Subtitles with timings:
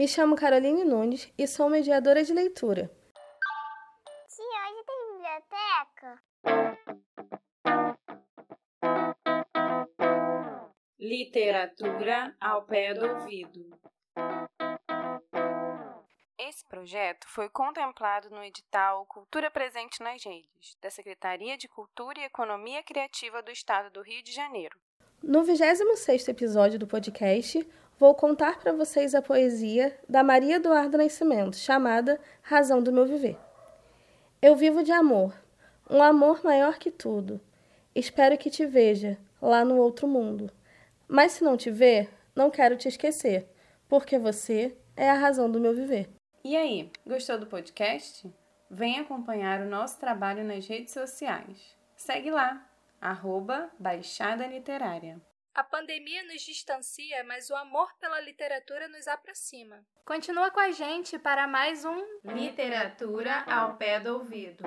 [0.00, 2.90] Me chamo Caroline Nunes e sou mediadora de leitura.
[4.30, 6.22] Tia, hoje tem biblioteca?
[10.98, 13.78] Literatura ao pé do ouvido.
[16.38, 22.24] Esse projeto foi contemplado no edital Cultura Presente nas Redes, da Secretaria de Cultura e
[22.24, 24.80] Economia Criativa do Estado do Rio de Janeiro.
[25.22, 27.68] No 26º episódio do podcast,
[28.00, 33.36] vou contar para vocês a poesia da Maria Eduarda Nascimento, chamada Razão do Meu Viver.
[34.40, 35.34] Eu vivo de amor,
[35.88, 37.38] um amor maior que tudo.
[37.94, 40.50] Espero que te veja lá no outro mundo.
[41.06, 43.46] Mas se não te ver, não quero te esquecer,
[43.86, 46.08] porque você é a razão do meu viver.
[46.42, 48.32] E aí, gostou do podcast?
[48.70, 51.76] Vem acompanhar o nosso trabalho nas redes sociais.
[51.96, 52.66] Segue lá,
[52.98, 55.20] arroba Baixada Literária.
[55.52, 59.84] A pandemia nos distancia, mas o amor pela literatura nos aproxima.
[60.04, 64.62] Continua com a gente para mais um Literatura ao pé do ouvido.